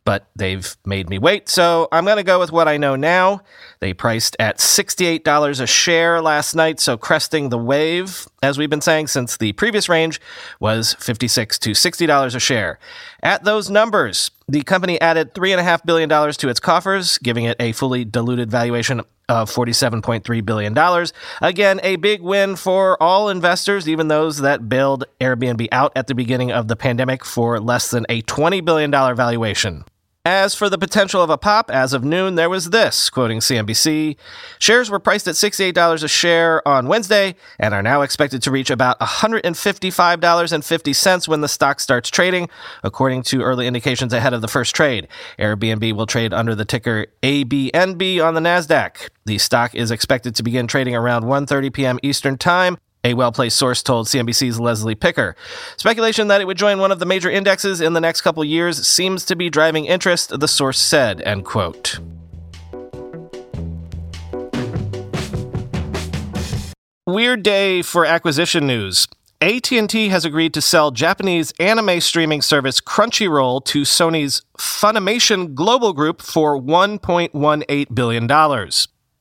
but 0.08 0.26
they've 0.34 0.74
made 0.86 1.10
me 1.10 1.18
wait. 1.18 1.50
So 1.50 1.86
I'm 1.92 2.06
going 2.06 2.16
to 2.16 2.22
go 2.22 2.38
with 2.38 2.50
what 2.50 2.66
I 2.66 2.78
know 2.78 2.96
now. 2.96 3.42
They 3.80 3.92
priced 3.92 4.36
at 4.40 4.56
$68 4.56 5.60
a 5.60 5.66
share 5.66 6.22
last 6.22 6.54
night, 6.54 6.80
so 6.80 6.96
cresting 6.96 7.50
the 7.50 7.58
wave, 7.58 8.26
as 8.42 8.56
we've 8.56 8.70
been 8.70 8.80
saying 8.80 9.08
since 9.08 9.36
the 9.36 9.52
previous 9.52 9.86
range 9.86 10.18
was 10.60 10.94
56 10.94 11.58
to 11.58 11.72
$60 11.72 12.34
a 12.34 12.40
share. 12.40 12.78
At 13.22 13.44
those 13.44 13.68
numbers, 13.68 14.30
the 14.48 14.62
company 14.62 14.98
added 14.98 15.34
$3.5 15.34 15.84
billion 15.84 16.08
to 16.08 16.48
its 16.48 16.58
coffers, 16.58 17.18
giving 17.18 17.44
it 17.44 17.58
a 17.60 17.72
fully 17.72 18.06
diluted 18.06 18.50
valuation 18.50 19.02
of 19.28 19.50
$47.3 19.50 20.42
billion. 20.46 21.06
Again, 21.42 21.80
a 21.82 21.96
big 21.96 22.22
win 22.22 22.56
for 22.56 22.96
all 23.02 23.28
investors, 23.28 23.86
even 23.86 24.08
those 24.08 24.38
that 24.38 24.70
bailed 24.70 25.04
Airbnb 25.20 25.68
out 25.70 25.92
at 25.94 26.06
the 26.06 26.14
beginning 26.14 26.50
of 26.50 26.66
the 26.66 26.76
pandemic 26.76 27.26
for 27.26 27.60
less 27.60 27.90
than 27.90 28.06
a 28.08 28.22
$20 28.22 28.64
billion 28.64 28.90
valuation. 28.90 29.84
As 30.28 30.54
for 30.54 30.68
the 30.68 30.76
potential 30.76 31.22
of 31.22 31.30
a 31.30 31.38
pop, 31.38 31.70
as 31.70 31.94
of 31.94 32.04
noon, 32.04 32.34
there 32.34 32.50
was 32.50 32.68
this, 32.68 33.08
quoting 33.08 33.38
CNBC. 33.38 34.18
Shares 34.58 34.90
were 34.90 34.98
priced 34.98 35.26
at 35.26 35.36
$68 35.36 36.04
a 36.04 36.08
share 36.08 36.68
on 36.68 36.86
Wednesday 36.86 37.34
and 37.58 37.72
are 37.72 37.82
now 37.82 38.02
expected 38.02 38.42
to 38.42 38.50
reach 38.50 38.68
about 38.68 39.00
$155.50 39.00 41.28
when 41.28 41.40
the 41.40 41.48
stock 41.48 41.80
starts 41.80 42.10
trading, 42.10 42.50
according 42.84 43.22
to 43.22 43.40
early 43.40 43.66
indications 43.66 44.12
ahead 44.12 44.34
of 44.34 44.42
the 44.42 44.48
first 44.48 44.76
trade. 44.76 45.08
Airbnb 45.38 45.94
will 45.94 46.04
trade 46.04 46.34
under 46.34 46.54
the 46.54 46.66
ticker 46.66 47.06
ABNB 47.22 48.22
on 48.22 48.34
the 48.34 48.40
NASDAQ. 48.40 49.08
The 49.24 49.38
stock 49.38 49.74
is 49.74 49.90
expected 49.90 50.34
to 50.34 50.42
begin 50.42 50.66
trading 50.66 50.94
around 50.94 51.22
1.30 51.22 51.72
p.m. 51.72 51.98
Eastern 52.02 52.36
Time 52.36 52.76
a 53.04 53.14
well 53.14 53.32
placed 53.32 53.56
source 53.56 53.82
told 53.82 54.06
CNBC's 54.06 54.58
Leslie 54.58 54.94
Picker. 54.94 55.36
Speculation 55.76 56.28
that 56.28 56.40
it 56.40 56.46
would 56.46 56.56
join 56.56 56.78
one 56.78 56.92
of 56.92 56.98
the 56.98 57.06
major 57.06 57.30
indexes 57.30 57.80
in 57.80 57.92
the 57.92 58.00
next 58.00 58.22
couple 58.22 58.44
years 58.44 58.86
seems 58.86 59.24
to 59.26 59.36
be 59.36 59.50
driving 59.50 59.84
interest, 59.86 60.38
the 60.38 60.48
source 60.48 60.78
said, 60.78 61.20
end 61.22 61.44
quote. 61.44 61.98
Weird 67.06 67.42
day 67.42 67.80
for 67.80 68.04
acquisition 68.04 68.66
news. 68.66 69.08
AT&T 69.40 70.08
has 70.08 70.24
agreed 70.24 70.52
to 70.52 70.60
sell 70.60 70.90
Japanese 70.90 71.52
anime 71.60 72.00
streaming 72.00 72.42
service 72.42 72.80
Crunchyroll 72.80 73.64
to 73.66 73.82
Sony's 73.82 74.42
Funimation 74.58 75.54
Global 75.54 75.92
Group 75.92 76.20
for 76.20 76.60
$1.18 76.60 77.94
billion. 77.94 78.70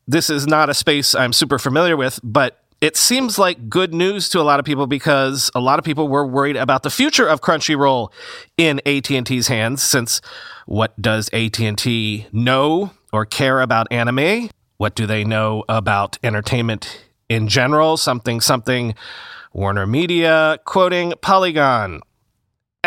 This 0.08 0.30
is 0.30 0.48
not 0.48 0.70
a 0.70 0.74
space 0.74 1.14
I'm 1.14 1.34
super 1.34 1.60
familiar 1.60 1.96
with, 1.96 2.20
but 2.24 2.64
it 2.80 2.96
seems 2.96 3.40
like 3.40 3.70
good 3.70 3.94
news 3.94 4.30
to 4.30 4.40
a 4.40 4.44
lot 4.44 4.60
of 4.60 4.66
people 4.66 4.86
because 4.86 5.50
a 5.56 5.60
lot 5.60 5.80
of 5.80 5.86
people 5.86 6.08
were 6.08 6.26
worried 6.26 6.56
about 6.56 6.84
the 6.84 6.90
future 6.90 7.28
of 7.28 7.42
Crunchyroll 7.42 8.12
in 8.58 8.80
AT&T's 8.86 9.48
hands 9.48 9.82
since 9.82 10.22
what 10.68 11.00
does 11.02 11.30
AT&T 11.34 12.28
know 12.32 12.92
or 13.12 13.26
care 13.26 13.62
about 13.62 13.88
anime? 13.92 14.50
What 14.78 14.96
do 14.96 15.08
they 15.08 15.24
know 15.24 15.64
about 15.68 16.20
entertainment 16.22 17.06
in 17.30 17.48
general? 17.48 17.98
Something 17.98 18.42
something 18.42 18.94
Warner 19.54 19.88
Media 19.88 20.60
quoting 20.66 21.14
Polygon 21.22 22.02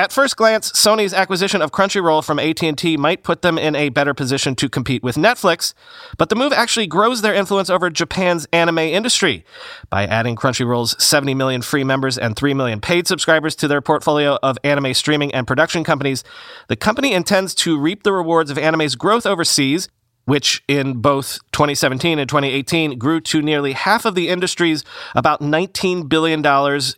At 0.00 0.12
first 0.12 0.38
glance, 0.38 0.72
Sony's 0.72 1.12
acquisition 1.12 1.60
of 1.60 1.72
Crunchyroll 1.72 2.24
from 2.24 2.38
AT&T 2.38 2.96
might 2.96 3.22
put 3.22 3.42
them 3.42 3.58
in 3.58 3.76
a 3.76 3.90
better 3.90 4.14
position 4.14 4.54
to 4.54 4.66
compete 4.66 5.02
with 5.02 5.16
Netflix, 5.16 5.74
but 6.16 6.30
the 6.30 6.36
move 6.36 6.54
actually 6.54 6.86
grows 6.86 7.20
their 7.20 7.34
influence 7.34 7.68
over 7.68 7.90
Japan's 7.90 8.46
anime 8.50 8.78
industry 8.78 9.44
by 9.90 10.06
adding 10.06 10.36
Crunchyroll's 10.36 10.96
70 11.04 11.34
million 11.34 11.60
free 11.60 11.84
members 11.84 12.16
and 12.16 12.34
3 12.34 12.54
million 12.54 12.80
paid 12.80 13.06
subscribers 13.06 13.54
to 13.56 13.68
their 13.68 13.82
portfolio 13.82 14.38
of 14.42 14.56
anime 14.64 14.94
streaming 14.94 15.34
and 15.34 15.46
production 15.46 15.84
companies. 15.84 16.24
The 16.68 16.76
company 16.76 17.12
intends 17.12 17.54
to 17.56 17.78
reap 17.78 18.02
the 18.02 18.14
rewards 18.14 18.50
of 18.50 18.56
anime's 18.56 18.94
growth 18.94 19.26
overseas 19.26 19.90
which 20.24 20.62
in 20.68 20.94
both 20.94 21.40
2017 21.50 22.18
and 22.20 22.28
2018 22.28 22.98
grew 22.98 23.20
to 23.20 23.42
nearly 23.42 23.72
half 23.72 24.04
of 24.04 24.14
the 24.14 24.28
industry's 24.28 24.84
about 25.16 25.40
$19 25.40 26.08
billion 26.08 26.40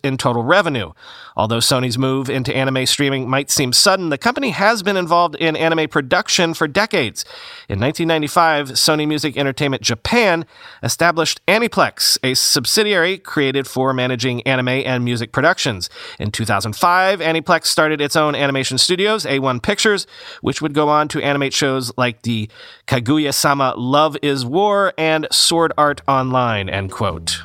in 0.03 0.17
total 0.17 0.43
revenue. 0.43 0.91
Although 1.35 1.57
Sony's 1.57 1.97
move 1.97 2.29
into 2.29 2.55
anime 2.55 2.85
streaming 2.85 3.27
might 3.27 3.49
seem 3.49 3.73
sudden, 3.73 4.09
the 4.09 4.19
company 4.19 4.51
has 4.51 4.83
been 4.83 4.95
involved 4.95 5.33
in 5.35 5.55
anime 5.55 5.89
production 5.89 6.53
for 6.53 6.67
decades. 6.67 7.25
In 7.67 7.79
1995, 7.79 8.69
Sony 8.73 9.07
Music 9.07 9.35
Entertainment 9.35 9.81
Japan 9.81 10.45
established 10.83 11.43
Aniplex, 11.47 12.19
a 12.23 12.35
subsidiary 12.35 13.17
created 13.17 13.65
for 13.65 13.93
managing 13.93 14.43
anime 14.43 14.67
and 14.67 15.03
music 15.03 15.31
productions. 15.31 15.89
In 16.19 16.29
2005, 16.29 17.19
Aniplex 17.19 17.65
started 17.65 17.99
its 17.99 18.15
own 18.15 18.35
animation 18.35 18.77
studios, 18.77 19.25
A1 19.25 19.63
Pictures, 19.63 20.05
which 20.41 20.61
would 20.61 20.75
go 20.75 20.87
on 20.87 21.07
to 21.07 21.21
animate 21.23 21.53
shows 21.53 21.91
like 21.97 22.21
the 22.21 22.47
Kaguya 22.85 23.12
sama 23.31 23.73
Love 23.77 24.17
is 24.21 24.45
War 24.45 24.93
and 24.97 25.27
Sword 25.31 25.73
Art 25.77 26.01
Online, 26.07 26.69
end 26.69 26.91
quote. 26.91 27.43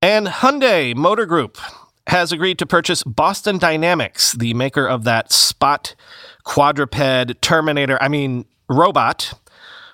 And 0.00 0.28
Hyundai 0.28 0.94
Motor 0.94 1.26
Group 1.26 1.58
has 2.06 2.32
agreed 2.32 2.58
to 2.58 2.66
purchase 2.66 3.02
Boston 3.02 3.58
Dynamics, 3.58 4.32
the 4.32 4.54
maker 4.54 4.86
of 4.86 5.04
that 5.04 5.32
Spot 5.32 5.94
quadruped 6.44 7.42
Terminator, 7.42 7.98
I 8.00 8.08
mean, 8.08 8.46
robot, 8.68 9.34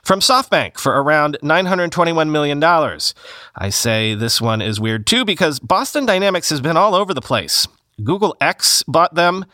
from 0.02 0.20
SoftBank 0.20 0.78
for 0.78 1.00
around 1.00 1.38
$921 1.42 2.30
million. 2.30 2.62
I 3.56 3.70
say 3.70 4.14
this 4.14 4.40
one 4.40 4.60
is 4.60 4.78
weird 4.78 5.06
too 5.06 5.24
because 5.24 5.58
Boston 5.58 6.06
Dynamics 6.06 6.50
has 6.50 6.60
been 6.60 6.76
all 6.76 6.94
over 6.94 7.14
the 7.14 7.22
place. 7.22 7.66
Google 8.02 8.36
X 8.40 8.82
bought 8.84 9.14
them, 9.14 9.44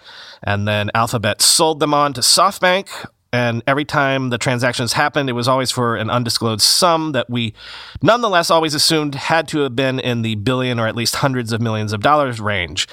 and 0.43 0.67
then 0.67 0.91
Alphabet 0.95 1.43
sold 1.43 1.81
them 1.81 1.93
on 1.93 2.13
to 2.15 2.21
SoftBank 2.21 2.89
and 3.33 3.63
every 3.67 3.85
time 3.85 4.31
the 4.31 4.39
transactions 4.39 4.95
happened, 4.95 5.29
it 5.29 5.35
was 5.35 5.47
always 5.47 5.71
for 5.71 5.95
an 5.97 6.11
undisclosed 6.11 6.63
sum 6.63 7.13
that 7.13 7.31
we 7.31 7.55
nonetheless 8.03 8.51
always 8.51 8.75
assumed 8.75 9.15
had 9.15 9.47
to 9.49 9.61
have 9.61 9.77
been 9.77 10.01
in 10.01 10.23
the 10.23 10.35
billion 10.37 10.81
or 10.81 10.89
at 10.89 10.97
least 10.97 11.17
hundreds 11.17 11.53
of 11.53 11.61
millions 11.61 11.93
of 11.93 12.01
dollars 12.01 12.41
range. 12.41 12.89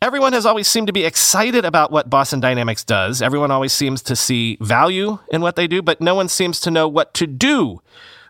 Everyone 0.00 0.32
has 0.32 0.46
always 0.46 0.68
seemed 0.68 0.86
to 0.86 0.92
be 0.92 1.04
excited 1.04 1.64
about 1.64 1.90
what 1.90 2.08
Boston 2.08 2.40
Dynamics 2.40 2.84
does. 2.84 3.20
Everyone 3.20 3.50
always 3.50 3.72
seems 3.72 4.00
to 4.02 4.16
see 4.16 4.56
value 4.60 5.18
in 5.32 5.42
what 5.42 5.56
they 5.56 5.66
do, 5.66 5.82
but 5.82 6.00
no 6.00 6.14
one 6.14 6.28
seems 6.28 6.60
to 6.60 6.70
know 6.70 6.88
what 6.88 7.12
to 7.14 7.26
do 7.26 7.82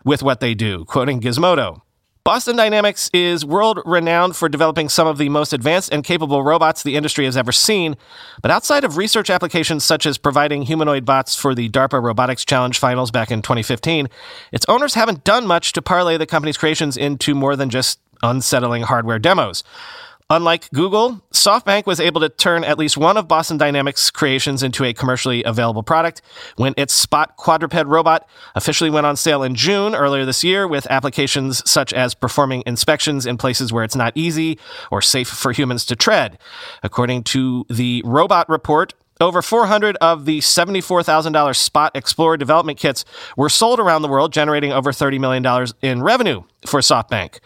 with 0.03 0.23
what 0.23 0.39
they 0.39 0.53
do, 0.55 0.83
quoting 0.85 1.21
Gizmodo. 1.21 1.81
Boston 2.29 2.57
Dynamics 2.57 3.09
is 3.11 3.43
world 3.43 3.79
renowned 3.85 4.35
for 4.35 4.47
developing 4.47 4.87
some 4.87 5.07
of 5.07 5.17
the 5.17 5.29
most 5.29 5.51
advanced 5.51 5.91
and 5.91 6.03
capable 6.03 6.43
robots 6.43 6.83
the 6.83 6.95
industry 6.95 7.25
has 7.25 7.35
ever 7.35 7.51
seen. 7.51 7.97
But 8.43 8.51
outside 8.51 8.83
of 8.83 8.97
research 8.97 9.31
applications 9.31 9.83
such 9.83 10.05
as 10.05 10.19
providing 10.19 10.61
humanoid 10.61 11.05
bots 11.05 11.35
for 11.35 11.55
the 11.55 11.69
DARPA 11.69 11.99
Robotics 12.03 12.45
Challenge 12.45 12.77
finals 12.77 13.09
back 13.09 13.31
in 13.31 13.41
2015, 13.41 14.09
its 14.51 14.63
owners 14.69 14.93
haven't 14.93 15.23
done 15.23 15.47
much 15.47 15.73
to 15.73 15.81
parlay 15.81 16.17
the 16.17 16.27
company's 16.27 16.55
creations 16.55 16.95
into 16.95 17.33
more 17.33 17.55
than 17.55 17.71
just 17.71 17.99
unsettling 18.21 18.83
hardware 18.83 19.17
demos. 19.17 19.63
Unlike 20.31 20.69
Google, 20.73 21.21
SoftBank 21.33 21.87
was 21.87 21.99
able 21.99 22.21
to 22.21 22.29
turn 22.29 22.63
at 22.63 22.77
least 22.77 22.97
one 22.97 23.17
of 23.17 23.27
Boston 23.27 23.57
Dynamics' 23.57 24.11
creations 24.11 24.61
into 24.61 24.85
a 24.85 24.93
commercially 24.93 25.43
available 25.43 25.81
product 25.81 26.21
when 26.55 26.75
its 26.77 26.93
Spot 26.93 27.35
quadruped 27.35 27.73
robot 27.87 28.29
officially 28.53 28.91
went 28.91 29.07
on 29.07 29.15
sale 29.15 29.41
in 29.41 29.55
June 29.55 29.95
earlier 29.95 30.25
this 30.25 30.43
year 30.43 30.67
with 30.67 30.85
applications 30.91 31.67
such 31.67 31.93
as 31.93 32.13
performing 32.13 32.61
inspections 32.67 33.25
in 33.25 33.37
places 33.37 33.73
where 33.73 33.83
it's 33.83 33.95
not 33.95 34.13
easy 34.15 34.59
or 34.91 35.01
safe 35.01 35.27
for 35.27 35.51
humans 35.51 35.83
to 35.85 35.95
tread. 35.95 36.37
According 36.83 37.23
to 37.23 37.65
the 37.67 38.03
Robot 38.05 38.47
Report, 38.49 38.93
over 39.19 39.41
400 39.41 39.97
of 39.97 40.25
the 40.25 40.41
$74,000 40.41 41.55
Spot 41.55 41.91
Explorer 41.95 42.37
development 42.37 42.77
kits 42.77 43.03
were 43.35 43.49
sold 43.49 43.79
around 43.79 44.03
the 44.03 44.07
world, 44.07 44.31
generating 44.31 44.71
over 44.71 44.91
$30 44.91 45.19
million 45.19 45.67
in 45.81 46.03
revenue 46.03 46.43
for 46.67 46.81
SoftBank. 46.81 47.39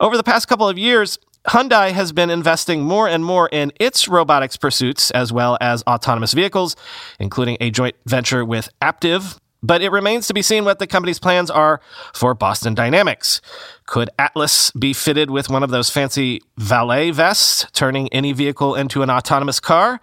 Over 0.00 0.18
the 0.18 0.22
past 0.22 0.48
couple 0.48 0.68
of 0.68 0.76
years, 0.76 1.18
Hyundai 1.48 1.92
has 1.92 2.10
been 2.10 2.28
investing 2.28 2.82
more 2.82 3.08
and 3.08 3.24
more 3.24 3.48
in 3.52 3.72
its 3.78 4.08
robotics 4.08 4.56
pursuits 4.56 5.12
as 5.12 5.32
well 5.32 5.56
as 5.60 5.82
autonomous 5.84 6.32
vehicles, 6.32 6.74
including 7.20 7.56
a 7.60 7.70
joint 7.70 7.94
venture 8.04 8.44
with 8.44 8.68
Aptiv. 8.82 9.38
But 9.62 9.80
it 9.80 9.90
remains 9.90 10.26
to 10.26 10.34
be 10.34 10.42
seen 10.42 10.64
what 10.64 10.80
the 10.80 10.86
company's 10.86 11.18
plans 11.18 11.50
are 11.50 11.80
for 12.12 12.34
Boston 12.34 12.74
Dynamics. 12.74 13.40
Could 13.86 14.10
Atlas 14.18 14.70
be 14.72 14.92
fitted 14.92 15.30
with 15.30 15.48
one 15.48 15.62
of 15.62 15.70
those 15.70 15.88
fancy 15.88 16.42
valet 16.56 17.10
vests, 17.10 17.66
turning 17.72 18.12
any 18.12 18.32
vehicle 18.32 18.74
into 18.74 19.02
an 19.02 19.10
autonomous 19.10 19.60
car? 19.60 20.00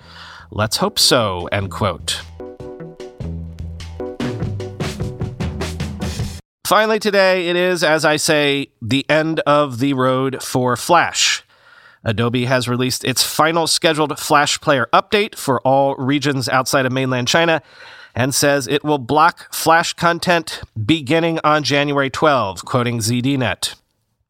Let's 0.50 0.78
hope 0.78 0.98
so, 0.98 1.48
end 1.52 1.72
quote. 1.72 2.22
Finally, 6.66 7.00
today, 7.00 7.50
it 7.50 7.56
is, 7.56 7.84
as 7.84 8.06
I 8.06 8.16
say, 8.16 8.68
the 8.82 9.06
end 9.10 9.42
of 9.42 9.80
the 9.80 9.94
road 9.94 10.42
for 10.42 10.76
Flash. 10.76 11.33
Adobe 12.04 12.46
has 12.46 12.68
released 12.68 13.04
its 13.06 13.24
final 13.24 13.68
scheduled 13.68 14.18
Flash 14.20 14.60
Player 14.60 14.88
update 14.94 15.36
for 15.36 15.62
all 15.62 15.96
regions 15.96 16.50
outside 16.50 16.86
of 16.86 16.92
mainland 16.92 17.28
China 17.28 17.62
and 18.16 18.34
says 18.36 18.68
it 18.68 18.84
will 18.84 19.00
block 19.00 19.54
Flash 19.54 19.94
content 19.94 20.62
beginning 20.86 21.40
on 21.44 21.64
January 21.64 22.10
12, 22.10 22.66
quoting 22.66 23.00
ZDNet. 23.00 23.76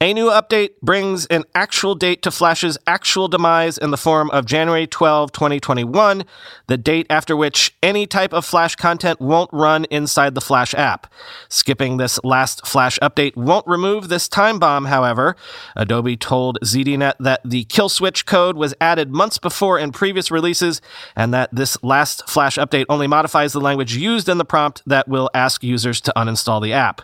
A 0.01 0.13
new 0.13 0.25
update 0.25 0.71
brings 0.81 1.25
an 1.27 1.45
actual 1.55 1.95
date 1.95 2.21
to 2.23 2.31
Flash's 2.31 2.77
actual 2.85 3.29
demise 3.29 3.77
in 3.77 3.91
the 3.91 3.97
form 3.97 4.29
of 4.31 4.45
January 4.45 4.85
12, 4.85 5.31
2021, 5.31 6.25
the 6.67 6.77
date 6.77 7.07
after 7.09 7.37
which 7.37 7.73
any 7.81 8.05
type 8.05 8.33
of 8.33 8.43
Flash 8.43 8.75
content 8.75 9.21
won't 9.21 9.49
run 9.53 9.85
inside 9.85 10.35
the 10.35 10.41
Flash 10.41 10.73
app. 10.73 11.07
Skipping 11.47 11.95
this 11.95 12.19
last 12.21 12.67
Flash 12.67 12.99
update 13.01 13.37
won't 13.37 13.65
remove 13.65 14.09
this 14.09 14.27
time 14.27 14.59
bomb, 14.59 14.83
however. 14.85 15.37
Adobe 15.77 16.17
told 16.17 16.59
ZDNet 16.65 17.13
that 17.21 17.39
the 17.45 17.63
kill 17.63 17.87
switch 17.87 18.25
code 18.25 18.57
was 18.57 18.73
added 18.81 19.09
months 19.09 19.37
before 19.37 19.79
in 19.79 19.93
previous 19.93 20.29
releases, 20.29 20.81
and 21.15 21.33
that 21.33 21.49
this 21.55 21.81
last 21.81 22.27
Flash 22.27 22.57
update 22.57 22.87
only 22.89 23.07
modifies 23.07 23.53
the 23.53 23.61
language 23.61 23.95
used 23.95 24.27
in 24.27 24.37
the 24.37 24.43
prompt 24.43 24.81
that 24.85 25.07
will 25.07 25.29
ask 25.33 25.63
users 25.63 26.01
to 26.01 26.11
uninstall 26.17 26.61
the 26.61 26.73
app. 26.73 27.03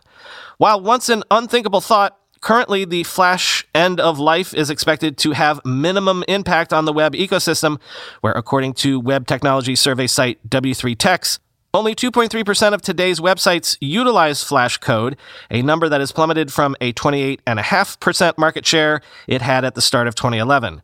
While 0.57 0.81
once 0.81 1.07
an 1.07 1.23
unthinkable 1.31 1.79
thought, 1.79 2.17
Currently, 2.41 2.85
the 2.85 3.03
Flash 3.03 3.67
end 3.75 3.99
of 3.99 4.17
life 4.17 4.53
is 4.53 4.69
expected 4.69 5.17
to 5.19 5.31
have 5.31 5.59
minimum 5.65 6.23
impact 6.27 6.71
on 6.71 6.85
the 6.85 6.93
web 6.93 7.13
ecosystem, 7.13 7.79
where, 8.21 8.33
according 8.33 8.73
to 8.75 8.99
web 8.99 9.27
technology 9.27 9.75
survey 9.75 10.07
site 10.07 10.39
W3Techs, 10.47 11.39
only 11.73 11.93
2.3% 11.93 12.73
of 12.73 12.81
today's 12.81 13.19
websites 13.19 13.77
utilize 13.79 14.43
Flash 14.43 14.77
code, 14.77 15.17
a 15.51 15.61
number 15.61 15.87
that 15.87 15.99
has 15.99 16.11
plummeted 16.11 16.51
from 16.51 16.75
a 16.81 16.93
28.5% 16.93 18.37
market 18.37 18.65
share 18.65 19.01
it 19.27 19.41
had 19.41 19.63
at 19.63 19.75
the 19.75 19.81
start 19.81 20.07
of 20.07 20.15
2011. 20.15 20.81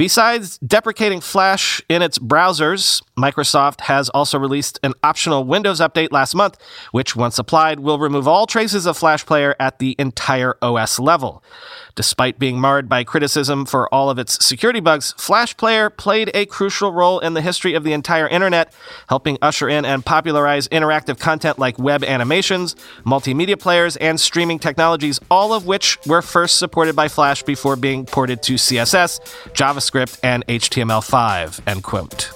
Besides 0.00 0.56
deprecating 0.66 1.20
Flash 1.20 1.82
in 1.90 2.00
its 2.00 2.18
browsers, 2.18 3.02
Microsoft 3.18 3.82
has 3.82 4.08
also 4.08 4.38
released 4.38 4.80
an 4.82 4.94
optional 5.04 5.44
Windows 5.44 5.78
update 5.78 6.10
last 6.10 6.34
month, 6.34 6.56
which, 6.90 7.14
once 7.14 7.38
applied, 7.38 7.80
will 7.80 7.98
remove 7.98 8.26
all 8.26 8.46
traces 8.46 8.86
of 8.86 8.96
Flash 8.96 9.26
Player 9.26 9.54
at 9.60 9.78
the 9.78 9.94
entire 9.98 10.56
OS 10.62 10.98
level. 10.98 11.44
Despite 11.96 12.38
being 12.38 12.58
marred 12.58 12.88
by 12.88 13.04
criticism 13.04 13.66
for 13.66 13.92
all 13.92 14.08
of 14.08 14.18
its 14.18 14.42
security 14.42 14.80
bugs, 14.80 15.12
Flash 15.18 15.54
Player 15.58 15.90
played 15.90 16.30
a 16.32 16.46
crucial 16.46 16.92
role 16.92 17.18
in 17.18 17.34
the 17.34 17.42
history 17.42 17.74
of 17.74 17.84
the 17.84 17.92
entire 17.92 18.26
internet, 18.26 18.72
helping 19.10 19.36
usher 19.42 19.68
in 19.68 19.84
and 19.84 20.06
popularize 20.06 20.66
interactive 20.68 21.18
content 21.18 21.58
like 21.58 21.78
web 21.78 22.02
animations, 22.04 22.74
multimedia 23.04 23.58
players, 23.58 23.96
and 23.98 24.18
streaming 24.18 24.58
technologies, 24.58 25.20
all 25.30 25.52
of 25.52 25.66
which 25.66 25.98
were 26.06 26.22
first 26.22 26.58
supported 26.58 26.96
by 26.96 27.08
Flash 27.08 27.42
before 27.42 27.76
being 27.76 28.06
ported 28.06 28.42
to 28.44 28.54
CSS, 28.54 29.20
JavaScript, 29.52 29.89
and 30.22 30.46
HTML5. 30.46 31.60
End 31.66 31.82
quote. 31.82 32.32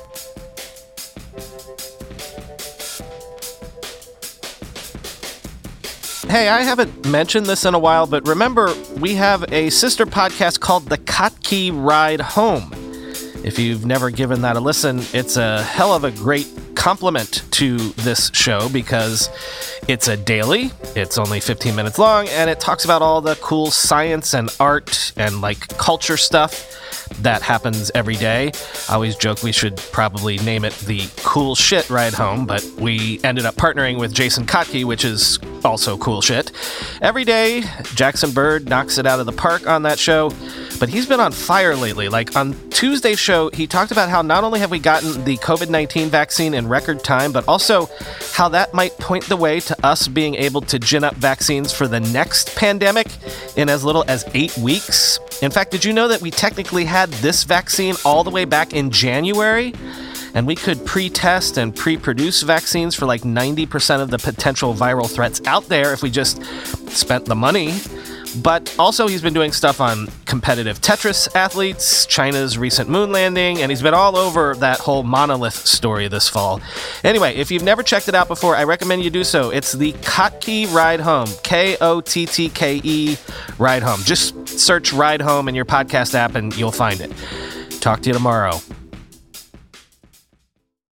Hey, 6.30 6.48
I 6.48 6.62
haven't 6.62 7.06
mentioned 7.06 7.46
this 7.46 7.64
in 7.64 7.74
a 7.74 7.78
while, 7.78 8.06
but 8.06 8.26
remember, 8.26 8.74
we 8.98 9.14
have 9.14 9.44
a 9.52 9.70
sister 9.70 10.06
podcast 10.06 10.60
called 10.60 10.88
The 10.88 10.98
Kottke 10.98 11.70
Ride 11.72 12.20
Home. 12.20 12.72
If 13.44 13.58
you've 13.58 13.84
never 13.84 14.10
given 14.10 14.42
that 14.42 14.56
a 14.56 14.60
listen, 14.60 15.00
it's 15.12 15.36
a 15.36 15.62
hell 15.62 15.92
of 15.92 16.04
a 16.04 16.10
great 16.10 16.48
complement 16.74 17.42
to 17.52 17.64
to 17.64 17.78
this 18.02 18.30
show 18.34 18.68
because 18.68 19.30
it's 19.88 20.06
a 20.08 20.18
daily, 20.18 20.70
it's 20.94 21.16
only 21.16 21.40
15 21.40 21.74
minutes 21.74 21.98
long, 21.98 22.28
and 22.28 22.50
it 22.50 22.60
talks 22.60 22.84
about 22.84 23.00
all 23.00 23.22
the 23.22 23.36
cool 23.36 23.70
science 23.70 24.34
and 24.34 24.50
art 24.60 25.12
and 25.16 25.40
like 25.40 25.66
culture 25.78 26.18
stuff 26.18 26.83
that 27.22 27.42
happens 27.42 27.90
every 27.94 28.16
day. 28.16 28.52
I 28.88 28.94
always 28.94 29.16
joke 29.16 29.42
we 29.42 29.52
should 29.52 29.76
probably 29.92 30.38
name 30.38 30.64
it 30.64 30.72
the 30.80 31.08
cool 31.18 31.54
shit 31.54 31.88
ride 31.90 32.14
home, 32.14 32.46
but 32.46 32.64
we 32.78 33.20
ended 33.24 33.46
up 33.46 33.54
partnering 33.56 33.98
with 33.98 34.12
Jason 34.12 34.46
Kottke, 34.46 34.84
which 34.84 35.04
is 35.04 35.38
also 35.64 35.96
cool 35.96 36.20
shit. 36.20 36.52
Every 37.00 37.24
day, 37.24 37.62
Jackson 37.94 38.32
Bird 38.32 38.68
knocks 38.68 38.98
it 38.98 39.06
out 39.06 39.20
of 39.20 39.26
the 39.26 39.32
park 39.32 39.66
on 39.66 39.82
that 39.82 39.98
show, 39.98 40.30
but 40.78 40.88
he's 40.88 41.06
been 41.06 41.20
on 41.20 41.32
fire 41.32 41.76
lately. 41.76 42.08
Like 42.08 42.36
on 42.36 42.54
Tuesday's 42.70 43.18
show, 43.18 43.50
he 43.50 43.66
talked 43.66 43.92
about 43.92 44.08
how 44.08 44.22
not 44.22 44.44
only 44.44 44.60
have 44.60 44.70
we 44.70 44.78
gotten 44.78 45.24
the 45.24 45.36
COVID 45.38 45.70
19 45.70 46.08
vaccine 46.08 46.54
in 46.54 46.68
record 46.68 47.02
time, 47.02 47.32
but 47.32 47.46
also 47.48 47.88
how 48.32 48.48
that 48.50 48.74
might 48.74 48.96
point 48.98 49.24
the 49.24 49.36
way 49.36 49.60
to 49.60 49.86
us 49.86 50.08
being 50.08 50.34
able 50.34 50.60
to 50.62 50.78
gin 50.78 51.04
up 51.04 51.14
vaccines 51.14 51.72
for 51.72 51.88
the 51.88 52.00
next 52.00 52.54
pandemic 52.56 53.06
in 53.56 53.68
as 53.68 53.84
little 53.84 54.04
as 54.08 54.24
eight 54.34 54.56
weeks. 54.58 55.18
In 55.42 55.50
fact, 55.50 55.70
did 55.70 55.84
you 55.84 55.92
know 55.92 56.08
that 56.08 56.20
we 56.20 56.30
technically 56.30 56.84
had 56.84 57.10
this 57.10 57.44
vaccine 57.44 57.96
all 58.04 58.24
the 58.24 58.30
way 58.30 58.44
back 58.44 58.72
in 58.72 58.90
January? 58.90 59.74
And 60.34 60.46
we 60.46 60.56
could 60.56 60.84
pre 60.84 61.10
test 61.10 61.58
and 61.58 61.74
pre 61.74 61.96
produce 61.96 62.42
vaccines 62.42 62.94
for 62.94 63.06
like 63.06 63.22
90% 63.22 64.00
of 64.00 64.10
the 64.10 64.18
potential 64.18 64.74
viral 64.74 65.08
threats 65.08 65.40
out 65.46 65.68
there 65.68 65.92
if 65.92 66.02
we 66.02 66.10
just 66.10 66.42
spent 66.88 67.26
the 67.26 67.34
money. 67.34 67.74
But 68.42 68.74
also, 68.78 69.06
he's 69.06 69.22
been 69.22 69.34
doing 69.34 69.52
stuff 69.52 69.80
on 69.80 70.08
competitive 70.26 70.80
Tetris 70.80 71.34
athletes, 71.36 72.06
China's 72.06 72.58
recent 72.58 72.88
moon 72.90 73.12
landing, 73.12 73.62
and 73.62 73.70
he's 73.70 73.82
been 73.82 73.94
all 73.94 74.16
over 74.16 74.54
that 74.56 74.80
whole 74.80 75.02
monolith 75.02 75.54
story 75.54 76.08
this 76.08 76.28
fall. 76.28 76.60
Anyway, 77.04 77.34
if 77.36 77.50
you've 77.50 77.62
never 77.62 77.82
checked 77.82 78.08
it 78.08 78.14
out 78.14 78.28
before, 78.28 78.56
I 78.56 78.64
recommend 78.64 79.04
you 79.04 79.10
do 79.10 79.24
so. 79.24 79.50
It's 79.50 79.72
the 79.72 79.92
Kottke 79.94 80.72
Ride 80.72 81.00
Home, 81.00 81.28
K 81.42 81.76
O 81.80 82.00
T 82.00 82.26
T 82.26 82.48
K 82.48 82.80
E 82.82 83.16
Ride 83.58 83.82
Home. 83.82 84.00
Just 84.04 84.48
search 84.48 84.92
Ride 84.92 85.22
Home 85.22 85.48
in 85.48 85.54
your 85.54 85.64
podcast 85.64 86.14
app 86.14 86.34
and 86.34 86.56
you'll 86.56 86.72
find 86.72 87.00
it. 87.00 87.12
Talk 87.80 88.00
to 88.02 88.08
you 88.08 88.14
tomorrow. 88.14 88.60